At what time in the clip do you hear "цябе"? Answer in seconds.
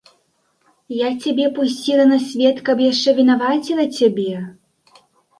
1.25-1.43, 3.99-4.33